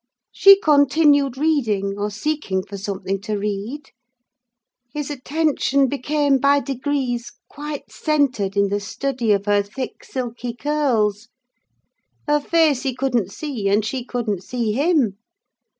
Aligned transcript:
She 0.31 0.59
continued 0.59 1.37
reading, 1.37 1.93
or 1.99 2.09
seeking 2.09 2.63
for 2.63 2.75
something 2.75 3.21
to 3.21 3.37
read. 3.37 3.91
His 4.91 5.11
attention 5.11 5.87
became, 5.89 6.39
by 6.39 6.59
degrees, 6.61 7.31
quite 7.47 7.91
centred 7.91 8.57
in 8.57 8.69
the 8.69 8.79
study 8.79 9.31
of 9.31 9.45
her 9.45 9.61
thick 9.61 10.03
silky 10.03 10.55
curls: 10.55 11.27
her 12.27 12.39
face 12.39 12.81
he 12.81 12.95
couldn't 12.95 13.31
see, 13.31 13.69
and 13.69 13.85
she 13.85 14.03
couldn't 14.03 14.41
see 14.41 14.71
him. 14.71 15.19